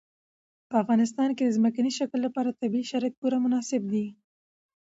[0.69, 4.05] په افغانستان کې د ځمکني شکل لپاره طبیعي شرایط پوره مناسب دي.